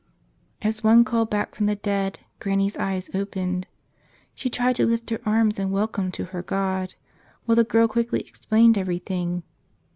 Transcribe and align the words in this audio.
As 0.63 0.83
one 0.83 1.03
called 1.05 1.29
back 1.29 1.53
from 1.53 1.67
the 1.67 1.75
dead, 1.75 2.21
Granny's 2.39 2.75
eyes 2.75 3.11
opened. 3.13 3.67
She 4.33 4.49
tried 4.49 4.75
to 4.77 4.85
lift 4.87 5.11
her 5.11 5.21
arms 5.27 5.59
in 5.59 5.69
welcome 5.69 6.11
to 6.13 6.25
her 6.33 6.41
God 6.41 6.95
while 7.45 7.55
the 7.55 7.63
girl 7.63 7.87
quickly 7.87 8.21
explained 8.21 8.79
everything. 8.79 9.43